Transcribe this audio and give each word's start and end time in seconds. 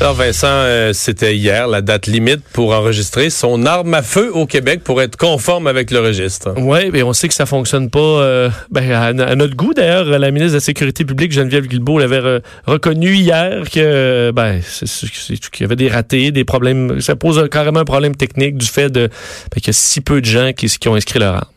Alors 0.00 0.14
Vincent, 0.14 0.48
euh, 0.48 0.92
c'était 0.92 1.36
hier 1.36 1.66
la 1.68 1.80
date 1.80 2.06
limite 2.08 2.40
pour 2.52 2.72
enregistrer 2.74 3.30
son 3.30 3.64
arme 3.64 3.94
à 3.94 4.02
feu 4.02 4.30
au 4.34 4.44
Québec 4.44 4.80
pour 4.84 5.00
être 5.00 5.16
conforme 5.16 5.66
avec 5.66 5.90
le 5.92 6.00
registre. 6.00 6.52
Oui, 6.58 6.90
mais 6.92 7.02
on 7.02 7.12
sait 7.12 7.28
que 7.28 7.32
ça 7.32 7.46
fonctionne 7.46 7.88
pas 7.88 8.00
euh, 8.00 8.50
ben, 8.70 8.90
à, 8.90 9.06
à 9.06 9.34
notre 9.34 9.54
goût. 9.54 9.72
D'ailleurs, 9.72 10.04
la 10.04 10.30
ministre 10.30 10.50
de 10.52 10.56
la 10.56 10.60
Sécurité 10.60 11.04
publique, 11.04 11.32
Geneviève 11.32 11.66
Guilbeault, 11.68 12.00
l'avait 12.00 12.18
re- 12.20 12.42
reconnu 12.66 13.14
hier 13.14 13.62
que 13.72 14.30
ben, 14.32 14.60
qu'il 14.60 15.60
y 15.60 15.64
avait 15.64 15.76
des 15.76 15.88
ratés, 15.88 16.32
des 16.32 16.44
problèmes. 16.44 17.00
Ça 17.00 17.14
pose 17.16 17.48
carrément 17.50 17.80
un 17.80 17.84
problème 17.84 18.16
technique 18.16 18.58
du 18.58 18.66
fait 18.66 18.90
de 18.90 19.06
ben, 19.08 19.60
qu'il 19.60 19.68
y 19.68 19.70
a 19.70 19.72
si 19.74 20.00
peu 20.00 20.20
de 20.20 20.26
gens 20.26 20.52
qui, 20.52 20.66
qui 20.66 20.88
ont 20.88 20.96
inscrit 20.96 21.20
leur 21.20 21.36
arme. 21.36 21.48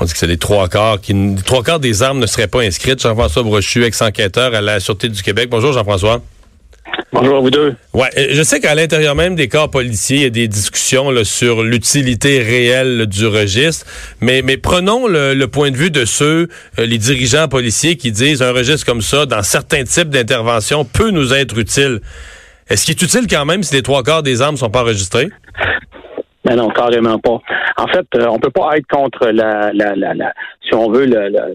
On 0.00 0.04
dit 0.04 0.12
que 0.12 0.18
c'est 0.18 0.26
les 0.26 0.38
trois 0.38 0.68
quarts 0.68 1.00
qui, 1.00 1.12
les 1.12 1.42
trois 1.42 1.62
quarts 1.62 1.80
des 1.80 2.02
armes 2.02 2.18
ne 2.18 2.26
seraient 2.26 2.48
pas 2.48 2.62
inscrites. 2.62 3.00
Jean-François 3.02 3.42
Brochu, 3.42 3.84
ex-enquêteur 3.84 4.54
à 4.54 4.60
la 4.62 4.80
Sûreté 4.80 5.08
du 5.10 5.22
Québec. 5.22 5.48
Bonjour 5.50 5.72
Jean-François. 5.72 6.22
Bonjour 7.14 7.36
à 7.36 7.40
vous 7.40 7.50
deux. 7.50 7.76
Ouais, 7.92 8.08
euh, 8.18 8.26
je 8.30 8.42
sais 8.42 8.58
qu'à 8.58 8.74
l'intérieur 8.74 9.14
même 9.14 9.36
des 9.36 9.46
corps 9.46 9.70
policiers, 9.70 10.16
il 10.16 10.22
y 10.24 10.26
a 10.26 10.30
des 10.30 10.48
discussions 10.48 11.12
là, 11.12 11.22
sur 11.22 11.62
l'utilité 11.62 12.42
réelle 12.42 13.06
du 13.06 13.28
registre, 13.28 13.86
mais, 14.20 14.42
mais 14.42 14.56
prenons 14.56 15.06
le, 15.06 15.32
le 15.32 15.46
point 15.46 15.70
de 15.70 15.76
vue 15.76 15.92
de 15.92 16.04
ceux, 16.04 16.48
euh, 16.80 16.86
les 16.86 16.98
dirigeants 16.98 17.46
policiers, 17.46 17.96
qui 17.96 18.10
disent 18.10 18.42
un 18.42 18.50
registre 18.50 18.84
comme 18.84 19.00
ça, 19.00 19.26
dans 19.26 19.44
certains 19.44 19.84
types 19.84 20.08
d'interventions, 20.08 20.84
peut 20.84 21.10
nous 21.10 21.32
être 21.32 21.56
utile. 21.56 22.00
Est-ce 22.68 22.84
qu'il 22.84 22.96
est 22.96 23.02
utile 23.02 23.28
quand 23.30 23.44
même 23.44 23.62
si 23.62 23.76
les 23.76 23.82
trois 23.82 24.02
quarts 24.02 24.24
des 24.24 24.42
armes 24.42 24.56
sont 24.56 24.70
pas 24.70 24.82
enregistrées? 24.82 25.28
Mais 26.44 26.56
non, 26.56 26.68
carrément 26.70 27.20
pas. 27.20 27.38
En 27.76 27.86
fait, 27.86 28.06
euh, 28.16 28.26
on 28.28 28.40
peut 28.40 28.50
pas 28.50 28.76
être 28.76 28.88
contre 28.88 29.28
la, 29.28 29.72
la, 29.72 29.94
la, 29.94 30.14
la 30.14 30.32
si 30.66 30.74
on 30.74 30.90
veut, 30.90 31.04
la, 31.04 31.30
la, 31.30 31.46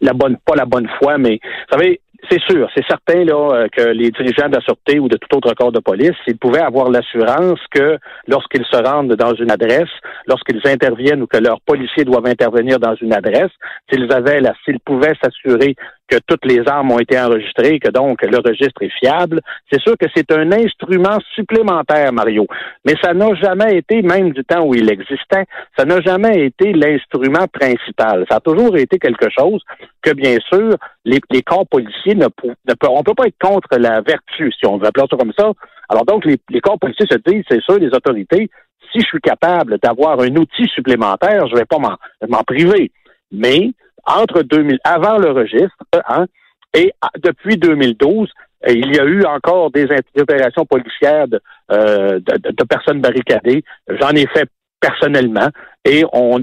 la 0.00 0.12
bonne, 0.12 0.36
pas 0.46 0.54
la 0.54 0.64
bonne 0.64 0.88
foi, 0.98 1.18
mais 1.18 1.40
vous 1.42 1.76
savez, 1.76 2.00
c'est 2.30 2.40
sûr, 2.40 2.68
c'est 2.74 2.84
certain 2.86 3.24
là 3.24 3.34
euh, 3.52 3.68
que 3.68 3.82
les 3.82 4.10
dirigeants 4.10 4.48
de 4.48 4.56
la 4.56 4.60
sûreté 4.60 4.98
ou 4.98 5.08
de 5.08 5.16
tout 5.16 5.36
autre 5.36 5.54
corps 5.54 5.72
de 5.72 5.80
police, 5.80 6.16
ils 6.26 6.36
pouvaient 6.36 6.60
avoir 6.60 6.90
l'assurance 6.90 7.60
que 7.70 7.98
lorsqu'ils 8.26 8.64
se 8.64 8.76
rendent 8.76 9.14
dans 9.14 9.34
une 9.34 9.50
adresse, 9.50 9.90
lorsqu'ils 10.26 10.60
interviennent 10.66 11.22
ou 11.22 11.26
que 11.26 11.38
leurs 11.38 11.60
policiers 11.60 12.04
doivent 12.04 12.26
intervenir 12.26 12.78
dans 12.78 12.94
une 12.96 13.12
adresse, 13.12 13.50
s'ils 13.90 14.12
avaient 14.12 14.40
la, 14.40 14.54
s'ils 14.64 14.80
pouvaient 14.80 15.14
s'assurer 15.22 15.74
que 16.08 16.16
toutes 16.26 16.44
les 16.44 16.66
armes 16.66 16.90
ont 16.90 16.98
été 16.98 17.18
enregistrées, 17.20 17.78
que 17.78 17.90
donc 17.90 18.22
le 18.22 18.38
registre 18.38 18.82
est 18.82 18.92
fiable, 18.98 19.40
c'est 19.70 19.80
sûr 19.80 19.94
que 19.98 20.06
c'est 20.14 20.32
un 20.32 20.50
instrument 20.52 21.18
supplémentaire, 21.34 22.12
Mario. 22.12 22.46
Mais 22.84 22.94
ça 23.02 23.12
n'a 23.12 23.34
jamais 23.34 23.76
été, 23.76 24.02
même 24.02 24.30
du 24.30 24.44
temps 24.44 24.64
où 24.64 24.74
il 24.74 24.90
existait, 24.90 25.44
ça 25.76 25.84
n'a 25.84 26.00
jamais 26.00 26.46
été 26.46 26.72
l'instrument 26.72 27.46
principal. 27.52 28.24
Ça 28.30 28.36
a 28.36 28.40
toujours 28.40 28.76
été 28.76 28.98
quelque 28.98 29.28
chose 29.30 29.62
que, 30.02 30.12
bien 30.12 30.38
sûr, 30.48 30.76
les, 31.04 31.20
corps 31.42 31.66
policiers 31.66 32.14
ne, 32.14 32.26
peuvent, 32.28 32.90
on 32.90 33.02
peut 33.02 33.14
pas 33.14 33.26
être 33.26 33.38
contre 33.40 33.78
la 33.78 34.00
vertu, 34.00 34.52
si 34.52 34.66
on 34.66 34.78
veut 34.78 34.86
appeler 34.86 35.06
ça 35.10 35.16
comme 35.16 35.32
ça. 35.38 35.52
Alors 35.88 36.04
donc, 36.04 36.24
les, 36.24 36.38
les 36.50 36.60
corps 36.60 36.78
policiers 36.78 37.06
se 37.10 37.18
disent, 37.18 37.44
c'est 37.48 37.62
sûr, 37.62 37.78
les 37.78 37.88
autorités, 37.88 38.50
si 38.92 39.00
je 39.00 39.06
suis 39.06 39.20
capable 39.20 39.78
d'avoir 39.82 40.20
un 40.20 40.34
outil 40.36 40.66
supplémentaire, 40.74 41.46
je 41.48 41.56
vais 41.56 41.64
pas 41.64 41.78
m'en 41.78 42.42
priver. 42.44 42.90
Mais, 43.30 43.72
entre 44.08 44.42
2000, 44.42 44.78
avant 44.84 45.18
le 45.18 45.30
registre, 45.30 45.76
hein, 46.08 46.26
et 46.74 46.92
à- 47.00 47.10
depuis 47.18 47.56
2012, 47.56 48.30
euh, 48.66 48.72
il 48.72 48.94
y 48.94 48.98
a 48.98 49.04
eu 49.04 49.24
encore 49.24 49.70
des 49.70 49.86
opérations 50.18 50.66
policières 50.66 51.28
de, 51.28 51.40
euh, 51.70 52.18
de, 52.20 52.64
personnes 52.64 53.00
barricadées. 53.00 53.62
J'en 54.00 54.10
ai 54.10 54.26
fait 54.26 54.48
personnellement 54.80 55.48
et 55.84 56.04
on, 56.12 56.42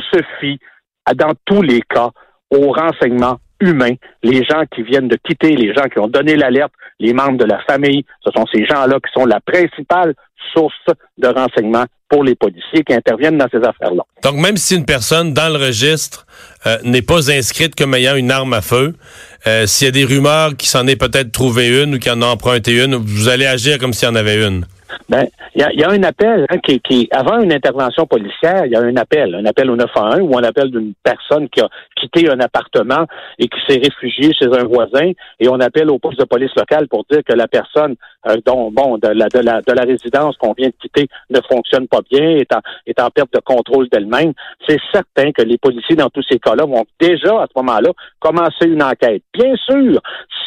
se 0.00 0.20
fie, 0.40 0.58
dans 1.14 1.32
tous 1.44 1.62
les 1.62 1.80
cas, 1.82 2.10
aux 2.50 2.72
renseignements 2.72 3.38
humains, 3.62 3.94
les 4.22 4.44
gens 4.44 4.64
qui 4.74 4.82
viennent 4.82 5.08
de 5.08 5.16
quitter, 5.16 5.54
les 5.56 5.72
gens 5.72 5.88
qui 5.88 5.98
ont 5.98 6.08
donné 6.08 6.36
l'alerte, 6.36 6.72
les 6.98 7.14
membres 7.14 7.38
de 7.38 7.44
la 7.44 7.60
famille, 7.62 8.04
ce 8.24 8.30
sont 8.36 8.44
ces 8.52 8.66
gens-là 8.66 8.96
qui 8.96 9.12
sont 9.12 9.24
la 9.24 9.40
principale 9.40 10.14
source 10.52 10.74
de 11.18 11.28
renseignements 11.28 11.86
pour 12.08 12.24
les 12.24 12.34
policiers 12.34 12.84
qui 12.84 12.92
interviennent 12.92 13.38
dans 13.38 13.48
ces 13.50 13.58
affaires-là. 13.58 14.02
Donc, 14.22 14.34
même 14.34 14.58
si 14.58 14.76
une 14.76 14.84
personne 14.84 15.32
dans 15.32 15.48
le 15.48 15.64
registre 15.64 16.26
euh, 16.66 16.76
n'est 16.84 17.00
pas 17.00 17.30
inscrite 17.30 17.74
comme 17.74 17.94
ayant 17.94 18.16
une 18.16 18.30
arme 18.30 18.52
à 18.52 18.60
feu, 18.60 18.94
euh, 19.46 19.66
s'il 19.66 19.86
y 19.86 19.88
a 19.88 19.92
des 19.92 20.04
rumeurs 20.04 20.54
qui 20.56 20.68
s'en 20.68 20.86
est 20.86 20.96
peut-être 20.96 21.32
trouvé 21.32 21.82
une 21.82 21.94
ou 21.94 21.98
qui 21.98 22.10
en 22.10 22.20
a 22.20 22.26
emprunté 22.26 22.84
une, 22.84 22.96
vous 22.96 23.28
allez 23.28 23.46
agir 23.46 23.78
comme 23.78 23.94
s'il 23.94 24.08
y 24.08 24.10
en 24.10 24.14
avait 24.14 24.44
une. 24.46 24.66
Ben, 25.08 25.26
il 25.54 25.62
y 25.62 25.80
y 25.80 25.84
a 25.84 25.90
un 25.90 26.02
appel 26.02 26.46
hein, 26.48 26.58
qui, 26.58 26.80
qui, 26.80 27.08
avant 27.10 27.40
une 27.40 27.52
intervention 27.52 28.06
policière, 28.06 28.64
il 28.66 28.72
y 28.72 28.76
a 28.76 28.80
un 28.80 28.96
appel, 28.96 29.34
un 29.34 29.44
appel 29.44 29.70
au 29.70 29.76
911 29.76 30.20
ou 30.22 30.38
un 30.38 30.42
appel 30.42 30.70
d'une 30.70 30.94
personne 31.02 31.48
qui 31.48 31.60
a 31.60 31.68
quitté 31.96 32.30
un 32.30 32.40
appartement 32.40 33.06
et 33.38 33.48
qui 33.48 33.58
s'est 33.66 33.80
réfugiée 33.82 34.32
chez 34.32 34.46
un 34.46 34.64
voisin 34.64 35.12
et 35.40 35.48
on 35.48 35.60
appelle 35.60 35.90
au 35.90 35.98
poste 35.98 36.18
de 36.18 36.24
police 36.24 36.54
locale 36.56 36.88
pour 36.88 37.04
dire 37.10 37.22
que 37.24 37.32
la 37.32 37.48
personne 37.48 37.96
euh, 38.28 38.36
dont 38.46 38.70
bon 38.70 38.98
de 38.98 39.08
la 39.08 39.28
de 39.28 39.40
la 39.40 39.60
de 39.62 39.72
la 39.72 39.82
résidence 39.82 40.36
qu'on 40.36 40.52
vient 40.52 40.68
de 40.68 40.74
quitter 40.80 41.08
ne 41.30 41.40
fonctionne 41.50 41.88
pas 41.88 42.00
bien, 42.10 42.36
est 42.36 42.52
en 42.54 42.60
est 42.86 43.00
en 43.00 43.10
perte 43.10 43.32
de 43.32 43.40
contrôle 43.40 43.88
d'elle-même. 43.88 44.32
C'est 44.68 44.80
certain 44.92 45.32
que 45.32 45.42
les 45.42 45.58
policiers 45.58 45.96
dans 45.96 46.10
tous 46.10 46.24
ces 46.30 46.38
cas-là 46.38 46.64
vont 46.64 46.84
déjà 47.00 47.42
à 47.42 47.46
ce 47.46 47.60
moment-là 47.60 47.90
commencer 48.20 48.66
une 48.66 48.82
enquête. 48.82 49.22
Bien 49.34 49.54
sûr, 49.56 50.00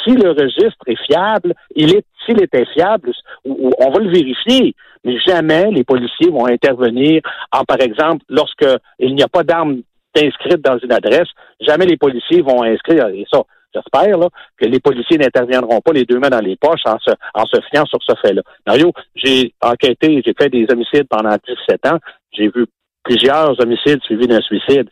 si 0.03 0.11
le 0.11 0.31
registre 0.31 0.83
est 0.87 1.01
fiable, 1.05 1.53
il 1.75 1.95
est 1.95 2.05
s'il 2.25 2.41
était 2.41 2.65
fiable, 2.73 3.11
on 3.45 3.91
va 3.91 3.99
le 3.99 4.09
vérifier, 4.09 4.75
mais 5.03 5.17
jamais 5.19 5.69
les 5.71 5.83
policiers 5.83 6.29
vont 6.29 6.47
intervenir 6.47 7.21
en, 7.51 7.63
par 7.63 7.79
exemple, 7.79 8.25
lorsque 8.29 8.65
il 8.99 9.15
n'y 9.15 9.23
a 9.23 9.27
pas 9.27 9.43
d'armes 9.43 9.81
inscrites 10.15 10.61
dans 10.61 10.77
une 10.79 10.91
adresse, 10.91 11.27
jamais 11.59 11.85
les 11.85 11.97
policiers 11.97 12.41
vont 12.41 12.63
inscrire, 12.63 13.07
et 13.07 13.25
ça, 13.31 13.41
j'espère, 13.73 14.17
là, 14.17 14.29
que 14.57 14.65
les 14.65 14.79
policiers 14.79 15.17
n'interviendront 15.17 15.81
pas 15.81 15.91
les 15.93 16.05
deux 16.05 16.19
mains 16.19 16.29
dans 16.29 16.39
les 16.39 16.55
poches 16.55 16.85
en 16.85 16.97
se, 16.99 17.11
en 17.33 17.45
se 17.45 17.59
fiant 17.71 17.85
sur 17.85 17.99
ce 18.01 18.15
fait-là. 18.21 18.41
Mario, 18.65 18.91
j'ai 19.15 19.53
enquêté, 19.61 20.21
j'ai 20.25 20.33
fait 20.33 20.49
des 20.49 20.65
homicides 20.71 21.07
pendant 21.09 21.35
17 21.67 21.85
ans, 21.87 21.99
j'ai 22.31 22.47
vu 22.47 22.65
plusieurs 23.03 23.59
homicides 23.61 24.01
suivis 24.03 24.27
d'un 24.27 24.41
suicide 24.41 24.89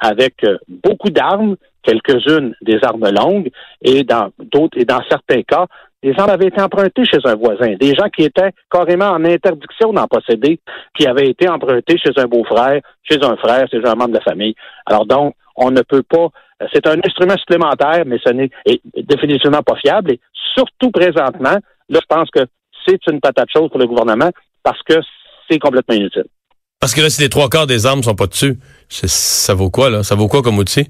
avec 0.00 0.44
euh, 0.44 0.58
beaucoup 0.68 1.10
d'armes, 1.10 1.56
quelques-unes 1.82 2.54
des 2.62 2.78
armes 2.82 3.08
longues, 3.10 3.50
et 3.82 4.04
dans 4.04 4.30
d'autres, 4.38 4.78
et 4.78 4.84
dans 4.84 5.00
certains 5.08 5.42
cas, 5.42 5.66
les 6.02 6.12
armes 6.18 6.30
avaient 6.30 6.48
été 6.48 6.60
empruntées 6.60 7.04
chez 7.04 7.18
un 7.24 7.34
voisin. 7.34 7.74
Des 7.80 7.94
gens 7.94 8.08
qui 8.14 8.22
étaient 8.24 8.50
carrément 8.70 9.10
en 9.10 9.24
interdiction 9.24 9.92
d'en 9.92 10.06
posséder, 10.06 10.60
qui 10.96 11.06
avaient 11.06 11.28
été 11.28 11.48
empruntés 11.48 11.98
chez 11.98 12.12
un 12.16 12.26
beau-frère, 12.26 12.80
chez 13.02 13.18
un 13.22 13.36
frère, 13.36 13.66
chez 13.70 13.80
un 13.84 13.94
membre 13.94 14.10
de 14.10 14.14
la 14.18 14.20
famille. 14.20 14.54
Alors 14.84 15.06
donc, 15.06 15.34
on 15.56 15.70
ne 15.70 15.82
peut 15.82 16.02
pas. 16.02 16.28
euh, 16.62 16.66
C'est 16.72 16.86
un 16.86 16.98
instrument 17.04 17.36
supplémentaire, 17.38 18.04
mais 18.06 18.18
ce 18.24 18.32
n'est 18.32 18.50
est 18.66 18.80
définitivement 19.02 19.62
pas 19.62 19.76
fiable. 19.76 20.12
Et 20.12 20.20
surtout 20.54 20.90
présentement, 20.90 21.56
là, 21.88 22.00
je 22.00 22.06
pense 22.08 22.30
que 22.30 22.40
c'est 22.86 23.00
une 23.10 23.20
patate 23.20 23.48
chaude 23.52 23.70
pour 23.70 23.80
le 23.80 23.86
gouvernement 23.86 24.30
parce 24.62 24.82
que 24.82 24.94
c'est 25.50 25.58
complètement 25.58 25.94
inutile. 25.94 26.26
Parce 26.78 26.94
que 26.94 27.00
là, 27.00 27.08
si 27.08 27.22
les 27.22 27.28
trois 27.30 27.48
quarts 27.48 27.66
des 27.66 27.86
armes 27.86 28.02
sont 28.02 28.14
pas 28.14 28.26
dessus, 28.26 28.58
ça 28.88 29.54
vaut 29.54 29.70
quoi, 29.70 29.90
là? 29.90 30.02
Ça 30.02 30.14
vaut 30.14 30.28
quoi 30.28 30.42
comme 30.42 30.58
outil? 30.58 30.88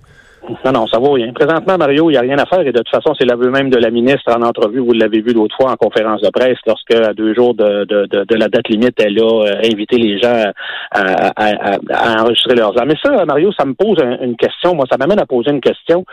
Non, 0.64 0.72
non, 0.72 0.86
ça 0.86 0.98
vaut 0.98 1.12
rien. 1.12 1.32
Présentement, 1.32 1.76
Mario, 1.76 2.08
il 2.08 2.12
n'y 2.12 2.18
a 2.18 2.20
rien 2.20 2.38
à 2.38 2.46
faire 2.46 2.60
et 2.60 2.70
de 2.72 2.78
toute 2.78 2.88
façon, 2.90 3.14
c'est 3.18 3.24
l'aveu 3.26 3.50
même 3.50 3.68
de 3.68 3.78
la 3.78 3.90
ministre 3.90 4.30
en 4.32 4.42
entrevue. 4.42 4.78
Vous 4.78 4.92
l'avez 4.92 5.20
vu 5.20 5.32
l'autre 5.32 5.56
fois 5.56 5.72
en 5.72 5.76
conférence 5.76 6.20
de 6.22 6.30
presse 6.30 6.58
lorsque, 6.66 6.94
à 6.94 7.12
deux 7.14 7.34
jours 7.34 7.54
de, 7.54 7.84
de, 7.84 8.06
de, 8.06 8.24
de 8.24 8.34
la 8.36 8.48
date 8.48 8.68
limite, 8.68 8.94
elle 9.00 9.18
a 9.20 9.24
euh, 9.44 9.60
invité 9.72 9.96
les 9.98 10.18
gens 10.20 10.44
à, 10.92 11.00
à, 11.36 11.74
à- 11.74 11.78
à 11.90 12.22
enregistrer 12.22 12.54
leurs 12.54 12.78
armes. 12.78 12.88
Mais 12.90 12.98
ça, 13.02 13.24
Mario, 13.24 13.50
ça 13.58 13.64
me 13.64 13.74
pose 13.74 13.96
un- 14.00 14.18
une 14.22 14.36
question. 14.36 14.74
Moi, 14.74 14.84
ça 14.90 14.96
m'amène 14.98 15.18
à 15.20 15.26
poser 15.26 15.50
une 15.50 15.60
question. 15.60 16.04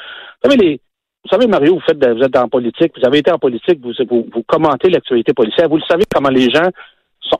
Vous 0.43 0.49
savez, 0.49 0.57
les, 0.65 0.79
vous 1.23 1.29
savez, 1.29 1.47
Mario, 1.47 1.75
vous, 1.75 1.81
faites 1.81 2.03
vous 2.03 2.23
êtes 2.23 2.37
en 2.37 2.47
politique, 2.49 2.91
vous 2.97 3.05
avez 3.07 3.19
été 3.19 3.31
en 3.31 3.37
politique, 3.39 3.79
vous, 3.83 3.93
vous, 4.09 4.25
vous 4.33 4.43
commentez 4.47 4.89
l'actualité 4.89 5.33
policière. 5.33 5.69
Vous 5.69 5.77
le 5.77 5.83
savez 5.87 6.03
comment 6.13 6.29
les 6.29 6.49
gens 6.49 6.69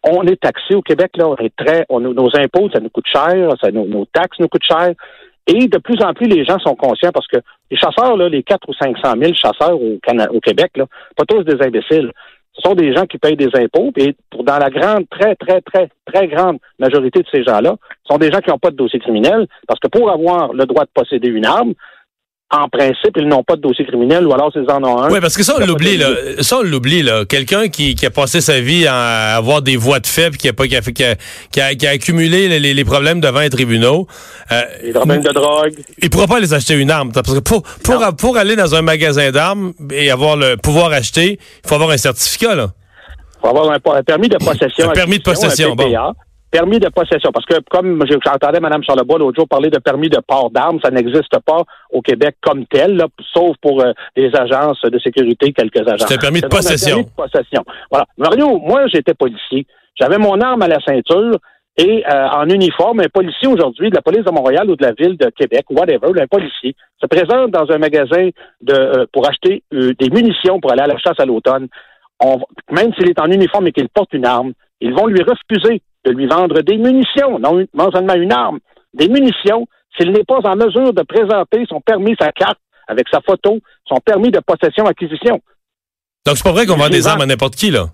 on 0.09 0.23
est 0.23 0.39
taxés 0.39 0.75
au 0.75 0.81
Québec, 0.81 1.11
là, 1.17 1.27
on 1.27 1.35
est 1.35 1.53
très, 1.55 1.85
on, 1.89 1.99
nos 1.99 2.29
impôts, 2.37 2.69
ça 2.73 2.79
nous 2.79 2.89
coûte 2.89 3.05
cher, 3.05 3.49
ça, 3.61 3.69
nos 3.71 4.05
taxes 4.11 4.39
nous 4.39 4.47
coûtent 4.47 4.63
cher. 4.67 4.93
Et 5.47 5.67
de 5.67 5.77
plus 5.77 6.01
en 6.01 6.13
plus, 6.13 6.27
les 6.27 6.45
gens 6.45 6.57
sont 6.59 6.75
conscients 6.75 7.11
parce 7.13 7.27
que 7.27 7.37
les 7.69 7.77
chasseurs, 7.77 8.15
là, 8.15 8.29
les 8.29 8.43
4 8.43 8.69
ou 8.69 8.73
500 8.73 9.13
000 9.19 9.33
chasseurs 9.33 9.79
au, 9.79 10.39
Québec, 10.39 10.71
là, 10.75 10.85
pas 11.17 11.25
tous 11.25 11.43
des 11.43 11.61
imbéciles. 11.61 12.11
Ce 12.53 12.61
sont 12.61 12.75
des 12.75 12.95
gens 12.95 13.05
qui 13.05 13.17
payent 13.17 13.35
des 13.35 13.49
impôts. 13.55 13.91
Et 13.97 14.15
dans 14.43 14.57
la 14.57 14.69
grande, 14.69 15.09
très, 15.09 15.35
très, 15.35 15.59
très, 15.61 15.89
très 16.05 16.27
grande 16.27 16.59
majorité 16.79 17.19
de 17.21 17.27
ces 17.31 17.43
gens-là, 17.43 17.75
ce 18.03 18.13
sont 18.13 18.19
des 18.19 18.31
gens 18.31 18.39
qui 18.39 18.51
n'ont 18.51 18.59
pas 18.59 18.69
de 18.69 18.75
dossier 18.75 18.99
criminel. 18.99 19.47
Parce 19.67 19.79
que 19.79 19.87
pour 19.87 20.09
avoir 20.11 20.53
le 20.53 20.65
droit 20.65 20.85
de 20.85 20.91
posséder 20.93 21.29
une 21.29 21.45
arme, 21.45 21.73
en 22.51 22.69
principe, 22.69 23.17
ils 23.17 23.27
n'ont 23.27 23.43
pas 23.43 23.55
de 23.55 23.61
dossier 23.61 23.83
criminel 23.85 24.27
ou 24.27 24.33
alors 24.33 24.51
s'ils 24.51 24.69
en 24.69 24.83
ont 24.83 25.01
un. 25.01 25.09
Oui, 25.09 25.19
parce 25.19 25.35
que 25.35 25.43
ça, 25.43 25.55
on 25.59 25.65
l'oublie, 25.65 25.97
là. 25.97 26.09
Ça, 26.41 26.57
on 26.59 26.61
l'oublie, 26.61 27.01
là. 27.01 27.25
Quelqu'un 27.25 27.67
qui, 27.67 27.95
qui, 27.95 28.05
a 28.05 28.11
passé 28.11 28.41
sa 28.41 28.59
vie 28.59 28.85
à 28.85 29.35
avoir 29.35 29.63
des 29.63 29.75
voix 29.75 29.99
de 29.99 30.05
faible, 30.05 30.37
qui 30.37 30.49
a 30.49 30.53
pas, 30.53 30.67
qui 30.67 30.75
a, 30.75 30.81
qui 30.81 31.03
a, 31.03 31.15
qui 31.51 31.61
a, 31.61 31.73
qui 31.75 31.87
a 31.87 31.89
accumulé 31.89 32.47
les, 32.59 32.73
les, 32.73 32.85
problèmes 32.85 33.21
devant 33.21 33.39
les 33.39 33.49
tribunaux. 33.49 34.07
Euh, 34.51 34.61
les 34.83 34.93
problèmes 34.93 35.23
de 35.23 35.31
drogue. 35.31 35.73
Il 36.01 36.09
pourra 36.11 36.27
pas 36.27 36.39
les 36.39 36.53
acheter 36.53 36.75
une 36.75 36.91
arme. 36.91 37.11
Parce 37.11 37.33
que 37.33 37.39
pour, 37.39 37.63
pour, 37.83 38.15
pour 38.17 38.37
aller 38.37 38.55
dans 38.55 38.75
un 38.75 38.83
magasin 38.83 39.31
d'armes 39.31 39.73
et 39.91 40.11
avoir 40.11 40.35
le 40.35 40.55
pouvoir 40.55 40.91
acheter, 40.91 41.39
il 41.63 41.67
faut 41.67 41.75
avoir 41.75 41.89
un 41.89 41.97
certificat, 41.97 42.53
là. 42.53 42.67
Il 43.37 43.41
faut 43.41 43.47
avoir 43.47 43.71
un, 43.71 44.03
permis 44.03 44.29
de 44.29 44.37
possession. 44.37 44.89
un 44.89 44.93
permis 44.93 45.17
de 45.17 45.23
possession, 45.23 45.75
bon. 45.75 45.91
Permis 46.53 46.77
de 46.77 46.87
possession, 46.89 47.31
parce 47.33 47.47
que 47.47 47.55
comme 47.67 47.99
j'entendais 48.07 48.59
Mme 48.59 48.83
Charlebois 48.83 49.17
l'autre 49.17 49.39
jour 49.39 49.47
parler 49.47 49.71
de 49.71 49.79
permis 49.79 50.07
de 50.07 50.19
port 50.19 50.51
d'armes, 50.51 50.77
ça 50.83 50.91
n'existe 50.91 51.39
pas 51.43 51.63
au 51.89 52.03
Québec 52.03 52.35
comme 52.41 52.67
tel, 52.67 52.95
là, 52.95 53.07
sauf 53.33 53.57
pour 53.59 53.81
euh, 53.81 53.91
des 54.15 54.29
agences 54.35 54.79
de 54.83 54.99
sécurité, 54.99 55.51
quelques 55.51 55.81
agences. 55.81 56.05
C'est 56.07 56.13
un 56.13 56.21
permis 56.21 56.41
de 56.41 56.47
possession. 56.47 56.97
permis 56.97 57.05
de 57.05 57.15
possession. 57.15 57.63
Voilà. 57.89 58.05
Mario, 58.19 58.59
moi 58.59 58.85
j'étais 58.85 59.15
policier. 59.15 59.65
J'avais 59.99 60.19
mon 60.19 60.39
arme 60.41 60.61
à 60.61 60.67
la 60.67 60.79
ceinture 60.81 61.39
et 61.75 62.03
euh, 62.07 62.27
en 62.29 62.47
uniforme, 62.47 62.99
un 62.99 63.09
policier 63.11 63.47
aujourd'hui 63.47 63.89
de 63.89 63.95
la 63.95 64.03
police 64.03 64.23
de 64.23 64.29
Montréal 64.29 64.69
ou 64.69 64.75
de 64.75 64.85
la 64.85 64.91
ville 64.91 65.17
de 65.17 65.31
Québec, 65.31 65.65
whatever, 65.71 66.21
un 66.21 66.27
policier 66.27 66.75
se 67.01 67.07
présente 67.07 67.49
dans 67.49 67.71
un 67.71 67.79
magasin 67.79 68.29
de 68.61 68.73
euh, 68.73 69.05
pour 69.11 69.27
acheter 69.27 69.63
des 69.71 70.09
munitions 70.11 70.59
pour 70.59 70.71
aller 70.71 70.83
à 70.83 70.87
la 70.87 70.99
chasse 70.99 71.19
à 71.19 71.25
l'automne. 71.25 71.67
même 72.69 72.93
s'il 72.93 73.09
est 73.09 73.19
en 73.19 73.31
uniforme 73.31 73.65
et 73.65 73.71
qu'il 73.71 73.89
porte 73.89 74.13
une 74.13 74.27
arme, 74.27 74.53
ils 74.81 74.93
vont 74.93 75.07
lui 75.07 75.23
refuser 75.23 75.81
de 76.05 76.11
lui 76.11 76.27
vendre 76.27 76.61
des 76.61 76.77
munitions, 76.77 77.39
non, 77.39 77.65
seulement 77.91 78.15
une 78.15 78.31
arme, 78.31 78.59
des 78.93 79.07
munitions, 79.07 79.67
s'il 79.97 80.11
n'est 80.11 80.23
pas 80.23 80.39
en 80.43 80.55
mesure 80.55 80.93
de 80.93 81.03
présenter 81.03 81.65
son 81.69 81.81
permis, 81.81 82.15
sa 82.19 82.31
carte, 82.31 82.59
avec 82.87 83.07
sa 83.11 83.21
photo, 83.21 83.59
son 83.87 83.97
permis 83.97 84.31
de 84.31 84.39
possession-acquisition. 84.39 85.39
Donc, 86.25 86.37
c'est 86.37 86.43
pas 86.43 86.51
vrai 86.51 86.65
qu'on 86.65 86.75
vend 86.75 86.89
des 86.89 87.07
armes 87.07 87.21
à 87.21 87.25
n'importe 87.25 87.55
qui, 87.55 87.71
là? 87.71 87.87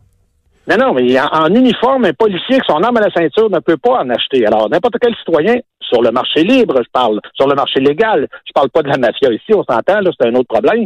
Non, 0.68 0.78
non, 0.78 0.94
mais 0.94 1.20
en, 1.20 1.54
uniforme, 1.54 2.06
un 2.06 2.14
policier 2.14 2.56
avec 2.56 2.64
son 2.68 2.84
arme 2.84 2.98
à 2.98 3.02
la 3.02 3.12
ceinture 3.12 3.50
ne 3.50 3.60
peut 3.60 3.78
pas 3.78 4.02
en 4.02 4.10
acheter. 4.10 4.46
Alors, 4.46 4.70
n'importe 4.70 4.98
quel 5.02 5.16
citoyen, 5.16 5.56
sur 5.82 6.02
le 6.04 6.12
marché 6.12 6.44
libre, 6.44 6.76
je 6.78 6.90
parle, 6.92 7.20
sur 7.34 7.48
le 7.48 7.56
marché 7.56 7.80
légal, 7.80 8.28
je 8.46 8.52
parle 8.54 8.70
pas 8.70 8.84
de 8.84 8.90
la 8.90 8.98
mafia 8.98 9.34
ici, 9.34 9.52
on 9.54 9.64
s'entend, 9.64 10.02
là, 10.02 10.12
c'est 10.20 10.28
un 10.28 10.36
autre 10.36 10.48
problème. 10.48 10.86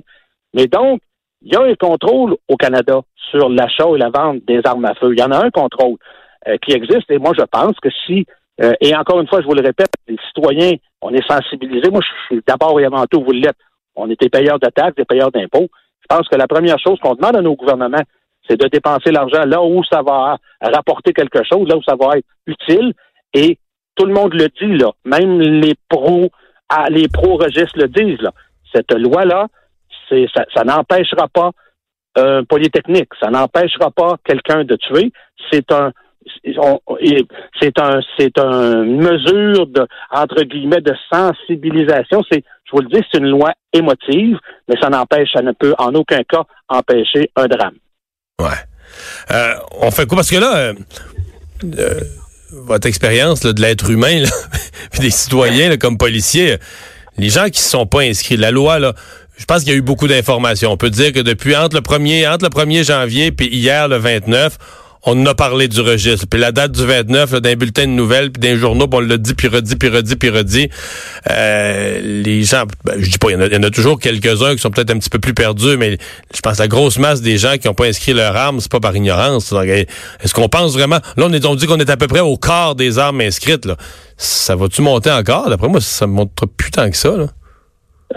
Mais 0.54 0.68
donc, 0.68 1.02
il 1.42 1.54
y 1.54 1.58
a 1.58 1.62
un 1.62 1.76
contrôle 1.76 2.38
au 2.48 2.56
Canada 2.56 3.02
sur 3.30 3.50
l'achat 3.50 3.88
et 3.94 3.98
la 3.98 4.10
vente 4.10 4.46
des 4.48 4.62
armes 4.64 4.86
à 4.86 4.94
feu. 4.96 5.12
Il 5.12 5.20
y 5.20 5.24
en 5.24 5.32
a 5.32 5.46
un 5.46 5.50
contrôle. 5.50 5.98
Euh, 6.46 6.58
qui 6.58 6.74
existe. 6.74 7.10
Et 7.10 7.20
moi, 7.20 7.32
je 7.38 7.44
pense 7.44 7.80
que 7.82 7.88
si, 8.06 8.26
euh, 8.62 8.74
et 8.82 8.94
encore 8.98 9.22
une 9.22 9.28
fois, 9.28 9.40
je 9.40 9.46
vous 9.46 9.54
le 9.54 9.62
répète, 9.62 9.94
les 10.10 10.18
citoyens, 10.28 10.74
on 11.02 11.14
est 11.14 11.26
sensibilisés. 11.26 11.90
Moi, 11.90 12.02
je 12.02 12.36
suis 12.36 12.44
d'abord 12.46 12.78
et 12.82 12.86
avant 12.86 13.06
tout, 13.06 13.24
vous 13.24 13.32
l'êtes. 13.32 13.56
On 13.96 14.10
est 14.10 14.20
des 14.20 14.28
payeurs 14.28 14.60
de 14.60 14.68
taxes, 14.68 14.96
des 14.98 15.06
payeurs 15.06 15.32
d'impôts. 15.32 15.70
Je 16.02 16.06
pense 16.10 16.28
que 16.28 16.36
la 16.36 16.48
première 16.48 16.78
chose 16.80 17.00
qu'on 17.00 17.16
demande 17.16 17.38
à 17.38 17.42
nos 17.42 17.56
gouvernements, 17.56 18.04
c'est 18.46 18.60
de 18.60 18.68
dépenser 18.68 19.12
l'argent 19.12 19.46
là 19.46 19.64
où 19.64 19.86
ça 19.86 20.02
va 20.02 20.38
rapporter 20.60 21.14
quelque 21.14 21.44
chose, 21.50 21.66
là 21.70 21.78
où 21.78 21.84
ça 21.84 21.96
va 21.96 22.18
être 22.18 22.28
utile. 22.46 22.94
Et 23.34 23.58
tout 23.96 24.06
le 24.06 24.14
monde 24.14 24.34
le 24.34 24.50
dit, 24.50 24.78
là. 24.78 24.92
Même 25.06 25.40
les 25.40 25.76
pros, 25.88 26.30
les 26.90 27.08
pro-registres 27.08 27.80
le 27.80 27.88
disent, 27.88 28.22
là. 28.22 28.32
Cette 28.74 28.92
loi-là, 28.92 29.48
c'est, 30.10 30.26
ça, 30.36 30.44
ça 30.54 30.66
n'empêchera 30.66 31.30
pas 31.30 31.52
un 32.18 32.44
polytechnique, 32.44 33.10
ça 33.22 33.30
n'empêchera 33.30 33.92
pas 33.92 34.18
quelqu'un 34.26 34.66
de 34.66 34.76
tuer. 34.76 35.14
C'est 35.50 35.72
un, 35.72 35.94
c'est 36.44 37.80
un, 37.80 38.00
c'est 38.18 38.38
une 38.38 38.98
mesure 38.98 39.68
de, 39.68 39.88
entre 40.12 40.44
guillemets, 40.44 40.82
de 40.82 40.94
sensibilisation. 41.12 42.22
C'est, 42.32 42.44
je 42.66 42.72
vous 42.72 42.82
le 42.82 42.88
dis, 42.88 43.06
c'est 43.12 43.20
une 43.20 43.30
loi 43.30 43.54
émotive, 43.72 44.38
mais 44.68 44.76
ça 44.82 44.90
n'empêche, 44.90 45.30
ça 45.34 45.42
ne 45.42 45.52
peut 45.52 45.74
en 45.78 45.94
aucun 45.94 46.22
cas 46.24 46.44
empêcher 46.70 47.30
un 47.36 47.48
drame. 47.48 47.76
Ouais. 48.42 48.48
Euh, 49.32 49.54
on 49.80 49.92
fait 49.92 50.06
quoi? 50.06 50.18
Parce 50.18 50.30
que 50.30 50.38
là, 50.38 50.56
euh, 50.56 50.74
euh, 51.78 52.00
votre 52.52 52.88
expérience 52.88 53.42
de 53.42 53.62
l'être 53.62 53.90
humain, 53.90 54.24
des 55.00 55.10
citoyens 55.10 55.78
comme 55.78 55.98
policiers, 55.98 56.58
les 57.18 57.30
gens 57.30 57.46
qui 57.46 57.60
ne 57.60 57.70
sont 57.70 57.86
pas 57.86 58.02
inscrits, 58.02 58.38
la 58.38 58.52
loi, 58.52 58.80
là, 58.80 58.94
je 59.38 59.46
pense 59.46 59.64
qu'il 59.64 59.70
y 59.70 59.76
a 59.76 59.78
eu 59.78 59.82
beaucoup 59.82 60.08
d'informations. 60.08 60.72
On 60.72 60.78
peut 60.78 60.90
dire 60.90 61.12
que 61.12 61.20
depuis 61.20 61.56
entre 61.56 61.76
le 61.76 61.82
1er, 61.82 62.30
entre 62.32 62.46
le 62.46 62.50
1er 62.50 62.86
janvier 62.86 63.32
puis 63.32 63.48
hier, 63.48 63.88
le 63.88 63.98
29, 63.98 64.58
on 65.06 65.26
a 65.26 65.36
parlé 65.36 65.68
du 65.68 65.82
registre. 65.82 66.26
Puis 66.30 66.40
la 66.40 66.52
date 66.52 66.72
du 66.72 66.86
29, 66.86 67.42
d'un 67.42 67.56
bulletin 67.56 67.84
de 67.84 67.92
nouvelles, 67.92 68.32
puis 68.32 68.40
d'un 68.40 68.58
journaux, 68.58 68.88
on 68.92 69.00
l'a 69.00 69.18
dit, 69.18 69.34
puis 69.34 69.48
redit, 69.48 69.76
puis 69.76 69.90
redit, 69.90 70.16
puis 70.16 70.30
redit. 70.30 70.70
Euh, 71.30 72.00
les 72.24 72.44
gens, 72.44 72.64
ben, 72.86 72.96
je 72.98 73.10
dis 73.10 73.18
pas, 73.18 73.32
il 73.32 73.34
y, 73.34 73.58
en 73.58 73.64
a, 73.64 73.70
toujours 73.70 74.00
quelques-uns 74.00 74.56
qui 74.56 74.62
sont 74.62 74.72
peut-être 74.72 74.92
un 74.92 75.00
petit 75.00 75.10
peu 75.10 75.20
plus 75.20 75.34
perdus, 75.34 75.78
mais 75.78 75.98
je 76.34 76.42
pense 76.42 76.60
la 76.60 76.68
grosse 76.68 76.98
masse 76.98 77.22
des 77.22 77.38
gens 77.38 77.58
qui 77.58 77.68
n'ont 77.68 77.74
pas 77.74 77.86
inscrit 77.86 78.14
leur 78.14 78.36
arme, 78.36 78.60
c'est 78.60 78.72
pas 78.72 78.80
par 78.80 78.96
ignorance. 78.96 79.54
Est-ce 79.54 80.34
qu'on 80.34 80.50
pense 80.50 80.74
vraiment... 80.74 81.00
Là, 81.18 81.26
on, 81.28 81.34
est, 81.34 81.46
on 81.46 81.56
dit 81.56 81.68
qu'on 81.68 81.80
est 81.80 81.90
à 81.90 81.98
peu 81.98 82.08
près 82.08 82.22
au 82.22 82.38
quart 82.38 82.76
des 82.76 82.98
armes 82.98 83.22
inscrites. 83.22 83.66
Là. 83.66 83.76
Ça 84.18 84.56
va-tu 84.56 84.82
monter 84.82 85.12
encore? 85.12 85.50
D'après 85.50 85.68
moi, 85.68 85.82
ça 85.82 86.08
montre 86.08 86.46
plus 86.46 86.72
tant 86.72 86.90
que 86.90 86.98
ça. 86.98 87.12
Là. 87.12 87.28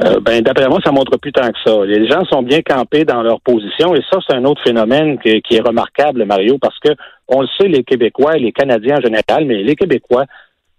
Euh, 0.04 0.20
ben, 0.20 0.42
d'après 0.42 0.68
moi, 0.68 0.78
ça 0.84 0.92
montre 0.92 1.16
plus 1.16 1.32
tant 1.32 1.48
que 1.48 1.58
ça. 1.64 1.84
Les 1.86 2.06
gens 2.06 2.24
sont 2.26 2.42
bien 2.42 2.60
campés 2.60 3.04
dans 3.04 3.22
leur 3.22 3.40
position 3.40 3.94
et 3.94 4.02
ça, 4.10 4.18
c'est 4.26 4.36
un 4.36 4.44
autre 4.44 4.62
phénomène 4.62 5.18
qui, 5.18 5.30
est 5.30 5.66
remarquable, 5.66 6.24
Mario, 6.24 6.58
parce 6.58 6.78
que 6.80 6.90
on 7.28 7.40
le 7.40 7.48
sait, 7.58 7.68
les 7.68 7.82
Québécois 7.82 8.36
et 8.36 8.40
les 8.40 8.52
Canadiens 8.52 8.98
en 8.98 9.00
général, 9.00 9.46
mais 9.46 9.62
les 9.62 9.74
Québécois 9.74 10.26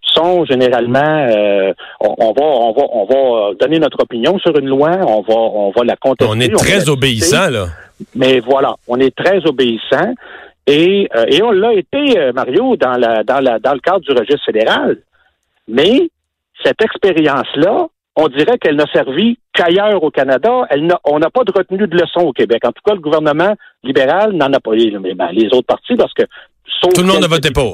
sont 0.02 0.46
généralement, 0.46 1.00
euh, 1.00 1.74
on, 2.00 2.32
va, 2.32 2.44
on 2.44 2.74
va, 2.74 2.84
on 2.92 3.06
va 3.06 3.54
donner 3.60 3.80
notre 3.80 4.04
opinion 4.04 4.38
sur 4.40 4.58
une 4.58 4.68
loi, 4.68 4.92
on 5.02 5.22
va, 5.22 5.36
on 5.36 5.72
va 5.72 5.84
la 5.84 5.96
contester. 5.96 6.26
On 6.30 6.40
est 6.40 6.56
très 6.56 6.88
obéissant 6.88 7.50
là. 7.50 7.68
Mais 8.14 8.40
voilà, 8.40 8.76
on 8.88 9.00
est 9.00 9.16
très 9.16 9.46
obéissant 9.48 10.14
et, 10.68 11.10
euh, 11.16 11.26
et 11.28 11.42
on 11.42 11.52
l'a 11.52 11.74
été, 11.74 12.32
Mario, 12.34 12.76
dans 12.76 12.98
la, 12.98 13.24
dans 13.24 13.40
la, 13.40 13.58
dans 13.58 13.74
le 13.74 13.80
cadre 13.80 14.02
du 14.02 14.12
registre 14.12 14.46
fédéral. 14.46 14.98
Mais 15.68 16.10
cette 16.64 16.82
expérience-là, 16.82 17.88
on 18.18 18.28
dirait 18.30 18.58
qu'elle 18.58 18.76
n'a 18.76 18.92
servi 18.92 19.38
qu'ailleurs 19.54 20.04
au 20.04 20.10
Canada. 20.10 20.64
Elle 20.72 20.92
on 21.06 21.20
n'a 21.20 21.30
pas 21.30 21.44
de 21.44 21.52
retenue 21.52 21.88
de 21.88 21.96
leçon 21.96 22.22
au 22.22 22.34
Québec. 22.34 22.64
En 22.66 22.72
tout 22.72 22.82
cas, 22.84 22.96
le 22.96 23.00
gouvernement 23.00 23.54
libéral 23.84 24.34
n'en 24.34 24.52
a 24.52 24.60
pas. 24.60 24.72
Mais 24.72 25.14
ben, 25.14 25.30
les 25.32 25.48
autres 25.54 25.68
partis, 25.68 25.96
parce 25.96 26.14
que 26.14 26.24
tout 26.82 27.02
le 27.02 27.08
monde 27.08 27.22
ne 27.22 27.28
votait 27.28 27.52
pas. 27.52 27.72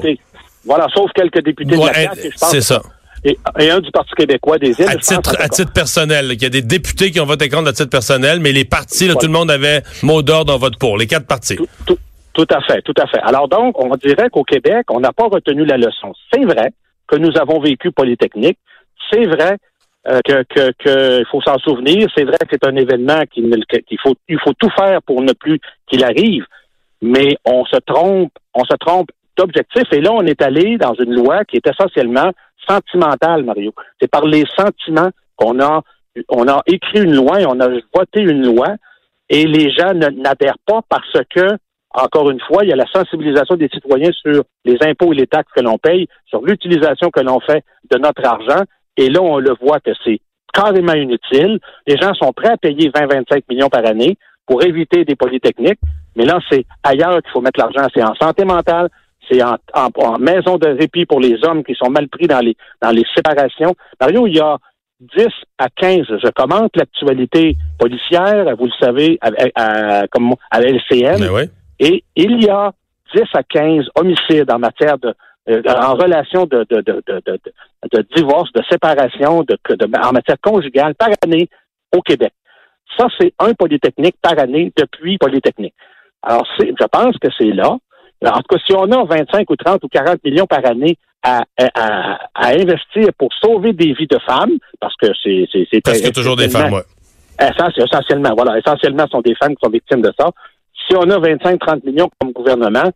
Voilà, 0.66 0.86
sauf 0.94 1.10
quelques 1.14 1.42
députés 1.42 1.76
de 1.76 1.80
la 1.80 2.14
C'est 2.36 2.60
ça. 2.60 2.82
Et, 3.24 3.38
un 3.70 3.80
du 3.80 3.90
Parti 3.90 4.10
québécois 4.14 4.58
des 4.58 4.78
îles. 4.78 4.86
À 4.86 4.96
titre, 4.96 5.34
à 5.38 5.48
titre 5.48 5.72
personnel, 5.72 6.26
il 6.32 6.42
y 6.42 6.44
a 6.44 6.50
des 6.50 6.60
députés 6.60 7.10
qui 7.10 7.20
ont 7.20 7.24
voté 7.24 7.48
contre 7.48 7.68
à 7.68 7.72
titre 7.72 7.88
personnel, 7.88 8.38
mais 8.38 8.52
les 8.52 8.66
partis, 8.66 9.08
tout 9.08 9.26
le 9.26 9.32
monde 9.32 9.50
avait 9.50 9.82
mot 10.02 10.20
d'ordre 10.20 10.52
en 10.52 10.58
vote 10.58 10.78
pour, 10.78 10.98
les 10.98 11.06
quatre 11.06 11.26
partis. 11.26 11.56
tout, 11.86 12.46
à 12.50 12.60
fait, 12.60 12.82
tout 12.82 12.92
à 13.00 13.06
fait. 13.06 13.20
Alors 13.20 13.48
donc, 13.48 13.82
on 13.82 13.96
dirait 13.96 14.28
qu'au 14.28 14.44
Québec, 14.44 14.84
on 14.90 15.00
n'a 15.00 15.12
pas 15.12 15.26
retenu 15.26 15.64
la 15.64 15.78
leçon. 15.78 16.12
C'est 16.30 16.44
vrai 16.44 16.72
que 17.06 17.16
nous 17.16 17.30
avons 17.40 17.60
vécu 17.60 17.92
Polytechnique. 17.92 18.58
C'est 19.10 19.24
vrai 19.24 19.56
euh, 20.08 20.20
que, 20.24 20.72
que, 20.78 21.24
faut 21.30 21.40
s'en 21.40 21.58
souvenir. 21.58 22.08
C'est 22.16 22.24
vrai 22.24 22.36
que 22.38 22.48
c'est 22.50 22.66
un 22.66 22.76
événement 22.76 23.22
qu'il 23.30 23.98
faut 24.02 24.14
il 24.28 24.38
faut 24.40 24.52
tout 24.58 24.70
faire 24.76 25.02
pour 25.02 25.22
ne 25.22 25.32
plus 25.32 25.60
qu'il 25.86 26.04
arrive, 26.04 26.44
mais 27.02 27.36
on 27.44 27.64
se 27.64 27.76
trompe, 27.76 28.32
on 28.54 28.64
se 28.64 28.76
trompe 28.76 29.08
d'objectif. 29.36 29.84
Et 29.92 30.00
là, 30.00 30.12
on 30.12 30.26
est 30.26 30.42
allé 30.42 30.76
dans 30.78 30.94
une 30.94 31.14
loi 31.14 31.44
qui 31.44 31.56
est 31.56 31.66
essentiellement 31.66 32.30
sentimentale, 32.68 33.44
Mario. 33.44 33.72
C'est 34.00 34.10
par 34.10 34.24
les 34.24 34.44
sentiments 34.56 35.10
qu'on 35.36 35.60
a 35.60 35.82
on 36.28 36.46
a 36.48 36.62
écrit 36.66 37.02
une 37.02 37.14
loi 37.14 37.40
et 37.40 37.46
on 37.46 37.58
a 37.58 37.68
voté 37.68 38.20
une 38.20 38.46
loi 38.46 38.68
et 39.28 39.46
les 39.46 39.70
gens 39.70 39.94
n'adhèrent 39.94 40.58
pas 40.64 40.80
parce 40.88 41.18
que 41.34 41.48
encore 41.94 42.30
une 42.30 42.40
fois, 42.40 42.64
il 42.64 42.70
y 42.70 42.72
a 42.72 42.76
la 42.76 42.86
sensibilisation 42.92 43.54
des 43.54 43.68
citoyens 43.68 44.10
sur 44.12 44.42
les 44.64 44.76
impôts 44.82 45.12
et 45.12 45.16
les 45.16 45.28
taxes 45.28 45.52
que 45.54 45.62
l'on 45.62 45.78
paye, 45.78 46.08
sur 46.26 46.42
l'utilisation 46.42 47.10
que 47.10 47.20
l'on 47.20 47.38
fait 47.40 47.64
de 47.90 47.98
notre 47.98 48.26
argent 48.26 48.64
et 48.96 49.08
là, 49.10 49.20
on 49.22 49.38
le 49.38 49.54
voit 49.60 49.80
que 49.80 49.90
c'est 50.04 50.20
carrément 50.52 50.94
inutile. 50.94 51.58
Les 51.86 51.96
gens 51.96 52.14
sont 52.14 52.32
prêts 52.32 52.52
à 52.52 52.56
payer 52.56 52.90
20-25 52.90 53.42
millions 53.50 53.68
par 53.68 53.86
année 53.86 54.16
pour 54.46 54.62
éviter 54.62 55.04
des 55.04 55.16
polytechniques. 55.16 55.80
Mais 56.16 56.24
là, 56.24 56.38
c'est 56.50 56.64
ailleurs 56.82 57.20
qu'il 57.22 57.32
faut 57.32 57.40
mettre 57.40 57.58
l'argent. 57.58 57.88
C'est 57.94 58.04
en 58.04 58.14
santé 58.14 58.44
mentale, 58.44 58.88
c'est 59.28 59.42
en, 59.42 60.18
maison 60.18 60.58
de 60.58 60.68
répit 60.68 61.06
pour 61.06 61.20
les 61.20 61.44
hommes 61.44 61.64
qui 61.64 61.74
sont 61.74 61.90
mal 61.90 62.08
pris 62.08 62.26
dans 62.26 62.40
les, 62.40 62.56
dans 62.80 62.90
les 62.90 63.04
séparations. 63.14 63.74
Mario, 64.00 64.26
il 64.26 64.36
y 64.36 64.40
a 64.40 64.58
10 65.00 65.26
à 65.58 65.68
15, 65.68 66.06
je 66.22 66.30
commente 66.30 66.76
l'actualité 66.76 67.56
policière, 67.78 68.54
vous 68.56 68.66
le 68.66 68.72
savez, 68.78 69.18
à, 69.20 70.06
comme 70.08 70.34
à 70.50 70.60
LCN. 70.60 71.18
Ben 71.18 71.48
et 71.80 72.04
il 72.14 72.44
y 72.44 72.48
a 72.48 72.72
10 73.14 73.22
à 73.34 73.42
15 73.42 73.86
homicides 73.96 74.50
en 74.50 74.60
matière 74.60 74.98
de, 74.98 75.12
euh, 75.48 75.62
en 75.66 75.94
relation 75.94 76.46
de, 76.46 76.64
de, 76.70 76.80
de, 76.80 77.02
de, 77.06 78.06
divorce, 78.16 78.50
de 78.52 78.62
séparation, 78.70 79.42
de, 79.42 79.58
de, 79.68 80.06
en 80.06 80.12
matière 80.12 80.36
conjugale 80.42 80.94
par 80.94 81.10
année 81.24 81.48
au 81.94 82.00
Québec. 82.00 82.32
Ça, 82.98 83.06
c'est 83.18 83.32
un 83.38 83.52
Polytechnique 83.54 84.16
par 84.22 84.38
année 84.38 84.72
depuis 84.76 85.18
Polytechnique. 85.18 85.74
Alors, 86.22 86.46
c'est, 86.58 86.68
je 86.68 86.86
pense 86.86 87.18
que 87.18 87.28
c'est 87.36 87.50
là. 87.50 87.76
En 88.24 88.40
tout 88.40 88.56
cas, 88.56 88.62
si 88.66 88.74
on 88.74 88.90
a 88.90 89.04
25 89.04 89.50
ou 89.50 89.56
30 89.56 89.84
ou 89.84 89.88
40 89.88 90.24
millions 90.24 90.46
par 90.46 90.64
année 90.64 90.96
à, 91.22 91.42
à, 91.58 92.18
à 92.34 92.48
investir 92.48 93.08
pour 93.18 93.28
sauver 93.42 93.72
des 93.72 93.92
vies 93.92 94.06
de 94.06 94.18
femmes, 94.26 94.58
parce 94.80 94.96
que 94.96 95.08
c'est... 95.22 95.46
c'est, 95.52 95.66
c'est 95.70 95.80
Parce 95.82 95.98
qu'il 95.98 96.06
y 96.06 96.10
a 96.10 96.12
toujours 96.12 96.36
des 96.36 96.48
femmes, 96.48 96.72
ouais. 96.72 96.82
Essentiellement, 97.40 98.34
voilà. 98.36 98.58
Essentiellement, 98.58 99.04
ce 99.04 99.10
sont 99.10 99.20
des 99.20 99.34
femmes 99.34 99.54
qui 99.56 99.64
sont 99.64 99.70
victimes 99.70 100.02
de 100.02 100.12
ça. 100.18 100.30
Si 100.88 100.96
on 100.96 101.10
a 101.10 101.18
25-30 101.18 101.84
millions 101.84 102.10
comme 102.20 102.32
gouvernement, 102.32 102.90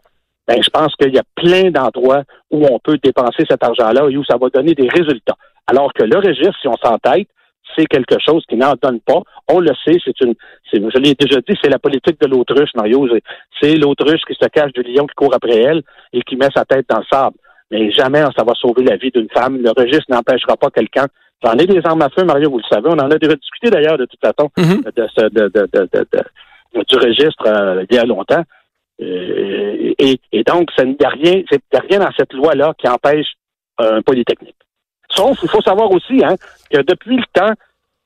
ben, 0.49 0.63
je 0.63 0.71
pense 0.71 0.95
qu'il 0.97 1.15
y 1.15 1.19
a 1.19 1.23
plein 1.37 1.71
d'endroits 1.71 2.23
où 2.51 2.67
on 2.67 2.79
peut 2.79 2.99
dépenser 3.03 3.45
cet 3.49 3.63
argent-là 3.63 4.09
et 4.11 4.17
où 4.17 4.25
ça 4.25 4.39
va 4.41 4.49
donner 4.49 4.75
des 4.75 4.89
résultats. 4.89 5.37
Alors 5.67 5.93
que 5.93 6.05
le 6.05 6.17
registre, 6.17 6.57
si 6.61 6.69
on 6.69 6.77
s'entête, 6.77 7.29
c'est 7.77 7.85
quelque 7.85 8.17
chose 8.25 8.43
qui 8.49 8.57
n'en 8.57 8.73
donne 8.81 9.01
pas. 9.01 9.21
On 9.47 9.61
le 9.61 9.73
sait, 9.85 9.99
c'est 10.03 10.19
une, 10.23 10.35
je 10.73 10.99
l'ai 10.99 11.15
déjà 11.15 11.41
dit, 11.47 11.55
c'est 11.63 11.69
la 11.69 11.79
politique 11.79 12.19
de 12.19 12.27
l'autruche, 12.27 12.71
Mario. 12.75 13.07
C'est 13.61 13.77
l'autruche 13.77 14.23
qui 14.27 14.35
se 14.35 14.49
cache 14.49 14.73
du 14.73 14.83
lion 14.83 15.07
qui 15.07 15.15
court 15.15 15.35
après 15.35 15.59
elle 15.59 15.83
et 16.15 16.23
qui 16.23 16.37
met 16.37 16.49
sa 16.57 16.65
tête 16.65 16.87
dans 16.89 16.99
le 16.99 17.05
sable. 17.13 17.37
Mais 17.71 17.91
jamais 17.93 18.23
ça 18.35 18.43
va 18.45 18.55
sauver 18.55 18.85
la 18.85 18.97
vie 18.97 19.11
d'une 19.11 19.29
femme. 19.29 19.59
Le 19.63 19.71
registre 19.77 20.07
n'empêchera 20.09 20.57
pas 20.57 20.71
quelqu'un. 20.71 21.07
J'en 21.45 21.53
ai 21.53 21.67
des 21.67 21.81
armes 21.85 22.01
à 22.03 22.09
feu, 22.09 22.25
Mario, 22.25 22.51
vous 22.51 22.59
le 22.59 22.65
savez. 22.69 22.89
On 22.89 22.99
en 22.99 23.11
a 23.11 23.19
déjà 23.19 23.37
discuté 23.37 23.69
d'ailleurs 23.69 23.99
de 23.99 24.07
toute 24.07 24.21
façon 24.21 24.51
Mm-hmm. 24.57 24.95
de, 24.97 25.09
ce, 25.15 25.25
de, 25.29 25.49
de, 25.55 25.69
de, 25.73 25.89
de, 25.93 26.83
du 26.89 26.97
registre 26.97 27.47
euh, 27.47 27.85
il 27.91 27.97
y 27.97 27.99
a 27.99 28.05
longtemps. 28.05 28.43
Euh, 29.01 29.95
et, 29.99 30.21
et, 30.33 30.43
donc, 30.45 30.71
il 30.79 30.97
n'y 30.99 31.05
a 31.05 31.09
rien, 31.09 31.43
c'est 31.51 31.61
rien 31.89 32.01
dans 32.01 32.13
cette 32.17 32.33
loi-là 32.33 32.75
qui 32.79 32.89
empêche 32.89 33.27
un 33.79 34.03
polytechnique. 34.03 34.57
Sauf, 35.11 35.39
il 35.43 35.49
faut 35.49 35.63
savoir 35.63 35.91
aussi 35.91 36.23
hein, 36.25 36.35
que 36.71 36.83
depuis 36.83 37.17
le 37.17 37.25
temps, 37.33 37.53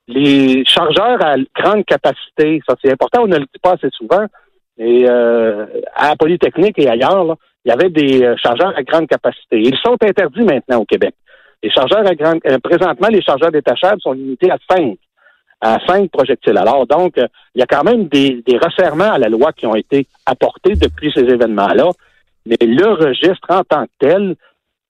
les 0.08 0.64
chargeurs 0.64 1.24
à 1.24 1.36
grande 1.56 1.84
capacité, 1.84 2.60
ça 2.66 2.74
c'est 2.82 2.92
important, 2.92 3.22
on 3.22 3.28
ne 3.28 3.38
le 3.38 3.44
dit 3.44 3.60
pas 3.62 3.72
assez 3.72 3.88
souvent, 3.92 4.26
et 4.78 5.04
euh, 5.08 5.66
à 5.94 6.16
Polytechnique 6.16 6.78
et 6.78 6.88
ailleurs, 6.88 7.24
là, 7.24 7.34
il 7.64 7.68
y 7.68 7.72
avait 7.72 7.90
des 7.90 8.24
euh, 8.24 8.36
chargeurs 8.36 8.76
à 8.76 8.82
grande 8.82 9.06
capacité. 9.06 9.60
Ils 9.60 9.76
sont 9.78 9.96
interdits 10.02 10.42
maintenant 10.42 10.78
au 10.78 10.84
Québec. 10.84 11.14
Les 11.62 11.70
chargeurs 11.70 12.06
à 12.06 12.14
grande 12.14 12.40
euh, 12.46 12.58
présentement, 12.58 13.08
les 13.08 13.22
chargeurs 13.22 13.52
détachables 13.52 14.00
sont 14.00 14.12
limités 14.12 14.50
à 14.50 14.58
cinq 14.70 14.96
à 15.62 15.78
cinq 15.86 16.10
projectiles. 16.10 16.58
Alors, 16.58 16.86
donc, 16.86 17.16
euh, 17.16 17.26
il 17.54 17.60
y 17.60 17.62
a 17.62 17.66
quand 17.66 17.84
même 17.84 18.08
des, 18.08 18.42
des 18.46 18.58
resserrements 18.58 19.12
à 19.12 19.18
la 19.18 19.28
loi 19.28 19.52
qui 19.52 19.66
ont 19.66 19.76
été 19.76 20.06
apportés 20.26 20.74
depuis 20.74 21.12
ces 21.14 21.22
événements-là, 21.22 21.90
mais 22.44 22.56
le 22.60 22.88
registre 22.88 23.48
en 23.48 23.62
tant 23.62 23.84
que 23.84 23.92
tel 24.00 24.34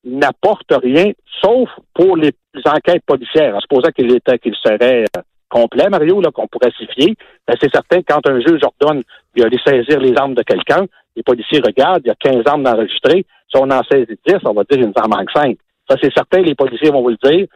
n'apporte 0.05 0.73
rien, 0.73 1.13
sauf 1.43 1.69
pour 1.95 2.17
les 2.17 2.33
enquêtes 2.65 3.05
policières. 3.05 3.55
En 3.55 3.61
supposant 3.61 3.91
qu'il 3.91 4.13
était 4.15 4.39
qu'il 4.39 4.55
serait 4.55 5.05
euh, 5.17 5.21
complet, 5.49 5.91
Mario, 5.91 6.21
là, 6.23 6.31
qu'on 6.33 6.49
pourrait 6.49 6.73
s'y 6.79 6.87
fier, 6.87 7.15
ben, 7.47 7.55
c'est 7.61 7.71
certain 7.71 8.01
quand 8.03 8.27
un 8.27 8.41
juge 8.41 8.63
ordonne 8.63 9.03
d'aller 9.37 9.59
saisir 9.65 10.01
les 10.01 10.17
armes 10.17 10.35
de 10.35 10.43
quelqu'un, 10.43 10.87
les 11.15 11.23
policiers 11.23 11.61
regardent, 11.61 12.03
il 12.05 12.09
y 12.09 12.11
a 12.11 12.15
15 12.15 12.47
armes 12.47 12.63
d'enregistrées. 12.63 13.27
Si 13.51 13.61
on 13.61 13.71
en 13.71 13.83
saisit 13.85 14.19
10, 14.27 14.37
on 14.45 14.55
va 14.55 14.65
dire 14.65 14.79
qu'il 14.79 14.87
nous 14.87 14.95
en 14.97 15.09
manque 15.09 15.31
5. 15.31 15.57
Ça, 15.89 15.97
c'est 16.03 16.13
certain, 16.15 16.41
les 16.41 16.55
policiers 16.55 16.91
vont 16.91 17.03
vous 17.03 17.11
le 17.11 17.19
dire 17.23 17.47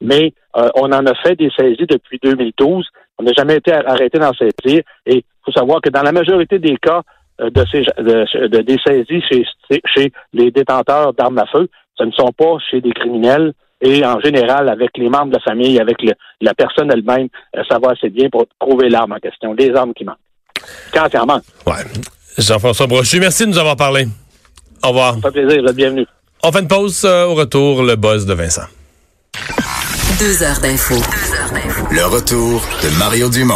mais 0.00 0.32
euh, 0.56 0.68
on 0.74 0.92
en 0.92 1.06
a 1.06 1.14
fait 1.14 1.36
des 1.36 1.50
saisies 1.56 1.86
depuis 1.88 2.18
2012. 2.22 2.86
On 3.18 3.24
n'a 3.24 3.32
jamais 3.36 3.56
été 3.56 3.72
arrêté 3.72 4.18
d'en 4.18 4.32
saisir. 4.32 4.82
Et 5.06 5.16
il 5.16 5.24
faut 5.44 5.52
savoir 5.52 5.80
que 5.80 5.90
dans 5.90 6.02
la 6.02 6.12
majorité 6.12 6.58
des 6.58 6.76
cas 6.76 7.02
euh, 7.40 7.50
de, 7.50 7.64
ces, 7.70 7.82
de, 7.82 8.48
de, 8.48 8.58
des 8.62 8.78
saisies 8.84 9.22
chez, 9.30 9.44
chez 9.94 10.12
les 10.32 10.50
détenteurs 10.50 11.12
d'armes 11.14 11.38
à 11.38 11.46
feu, 11.46 11.68
ce 11.96 12.04
ne 12.04 12.12
sont 12.12 12.32
pas 12.36 12.56
chez 12.70 12.80
des 12.80 12.92
criminels. 12.92 13.52
Et 13.80 14.04
en 14.04 14.18
général, 14.20 14.68
avec 14.68 14.90
les 14.96 15.08
membres 15.08 15.28
de 15.28 15.34
la 15.34 15.40
famille, 15.40 15.78
avec 15.78 16.02
le, 16.02 16.12
la 16.40 16.52
personne 16.54 16.90
elle-même, 16.92 17.28
euh, 17.56 17.62
ça 17.68 17.78
va 17.78 17.92
assez 17.92 18.10
bien 18.10 18.28
pour 18.28 18.46
trouver 18.58 18.88
l'arme 18.88 19.12
en 19.12 19.18
question, 19.18 19.54
des 19.54 19.72
armes 19.74 19.94
qui 19.94 20.04
manquent. 20.04 20.16
Quand 20.92 21.06
il 21.12 21.18
en 21.18 21.26
manque. 21.26 21.44
Ouais. 21.66 21.84
Jean-François 22.36 22.86
Brochu, 22.86 23.20
merci 23.20 23.44
de 23.44 23.50
nous 23.50 23.58
avoir 23.58 23.76
parlé. 23.76 24.06
Au 24.84 24.88
revoir. 24.88 25.14
Ça 25.14 25.30
fait 25.30 25.42
plaisir, 25.42 25.62
vous 25.62 25.68
êtes 25.68 25.76
bienvenue. 25.76 26.06
On 26.42 26.52
fait 26.52 26.60
une 26.60 26.68
pause 26.68 27.04
euh, 27.04 27.26
au 27.26 27.34
retour, 27.34 27.82
le 27.82 27.96
buzz 27.96 28.26
de 28.26 28.34
Vincent. 28.34 28.66
Deux 30.18 30.42
heures 30.42 30.58
d'info. 30.58 30.96
Le 31.92 32.04
retour 32.06 32.66
de 32.82 32.88
Mario 32.98 33.28
Dumont. 33.28 33.54